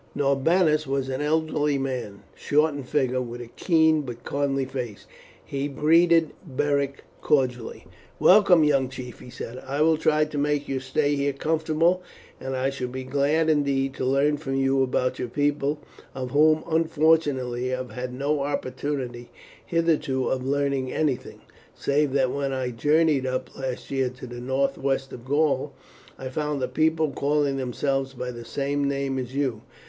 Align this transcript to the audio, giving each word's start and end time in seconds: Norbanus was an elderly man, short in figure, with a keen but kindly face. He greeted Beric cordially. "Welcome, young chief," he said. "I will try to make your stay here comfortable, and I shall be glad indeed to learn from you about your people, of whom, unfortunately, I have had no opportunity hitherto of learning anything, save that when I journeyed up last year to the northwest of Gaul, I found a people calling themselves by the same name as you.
Norbanus 0.15 0.87
was 0.87 1.09
an 1.09 1.21
elderly 1.21 1.77
man, 1.77 2.23
short 2.33 2.73
in 2.73 2.83
figure, 2.83 3.21
with 3.21 3.39
a 3.39 3.49
keen 3.49 4.01
but 4.01 4.23
kindly 4.23 4.65
face. 4.65 5.05
He 5.45 5.67
greeted 5.67 6.31
Beric 6.43 7.03
cordially. 7.21 7.85
"Welcome, 8.19 8.63
young 8.63 8.89
chief," 8.89 9.19
he 9.19 9.29
said. 9.29 9.59
"I 9.63 9.83
will 9.83 9.97
try 9.97 10.25
to 10.25 10.37
make 10.39 10.67
your 10.67 10.79
stay 10.79 11.13
here 11.13 11.33
comfortable, 11.33 12.01
and 12.39 12.55
I 12.55 12.71
shall 12.71 12.87
be 12.87 13.03
glad 13.03 13.47
indeed 13.47 13.93
to 13.93 14.03
learn 14.03 14.37
from 14.37 14.55
you 14.55 14.81
about 14.81 15.19
your 15.19 15.27
people, 15.27 15.77
of 16.15 16.31
whom, 16.31 16.63
unfortunately, 16.67 17.71
I 17.71 17.77
have 17.77 17.91
had 17.91 18.11
no 18.11 18.39
opportunity 18.39 19.29
hitherto 19.63 20.29
of 20.31 20.43
learning 20.47 20.91
anything, 20.91 21.41
save 21.75 22.11
that 22.13 22.31
when 22.31 22.51
I 22.51 22.71
journeyed 22.71 23.27
up 23.27 23.55
last 23.55 23.91
year 23.91 24.09
to 24.09 24.25
the 24.25 24.41
northwest 24.41 25.13
of 25.13 25.25
Gaul, 25.25 25.73
I 26.17 26.29
found 26.29 26.63
a 26.63 26.67
people 26.67 27.11
calling 27.11 27.57
themselves 27.57 28.15
by 28.15 28.31
the 28.31 28.43
same 28.43 28.87
name 28.87 29.19
as 29.19 29.35
you. 29.35 29.61